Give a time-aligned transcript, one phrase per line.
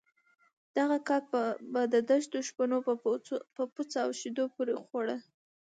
[0.77, 1.23] دغه کاک
[1.73, 2.77] به د دښتو شپنو
[3.55, 5.07] په پوڅه او شيدو پورې خوړ.